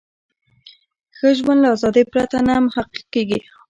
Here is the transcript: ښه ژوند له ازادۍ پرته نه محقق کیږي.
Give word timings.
ښه 1.17 1.29
ژوند 1.37 1.59
له 1.63 1.69
ازادۍ 1.75 2.03
پرته 2.13 2.37
نه 2.47 2.53
محقق 2.65 3.03
کیږي. 3.13 3.39